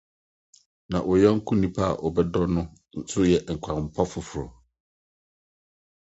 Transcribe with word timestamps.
Na 0.89 0.97
wo 1.05 1.13
yɔnko 1.23 1.51
nipa 1.57 1.83
a 1.91 1.99
wobɛdɔ 2.01 2.41
no 2.53 2.61
nso 2.99 3.19
yɛ 3.29 3.37
ɔkwampa 3.51 4.01
foforo. 4.11 4.49